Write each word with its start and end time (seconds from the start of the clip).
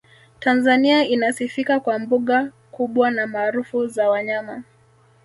tanzania 0.39 1.07
inasifika 1.07 1.79
kwa 1.79 1.99
mbuga 1.99 2.51
kubwa 2.71 3.11
na 3.11 3.27
maarufu 3.27 3.87
za 3.87 4.09
wanyama 4.09 4.63